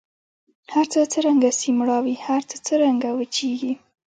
[0.73, 3.73] هرڅه څرنګه سي مړاوي هر څه څرنګه وچیږي